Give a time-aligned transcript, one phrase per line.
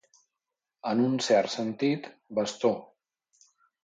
[0.91, 2.07] En un cert sentit,
[2.39, 2.73] bastó.